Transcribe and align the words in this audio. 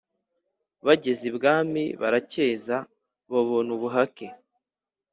bageze 0.85 1.23
ibwami 1.31 1.83
barakeza 2.01 2.77
babona 3.31 3.69
ubuhake; 3.77 4.27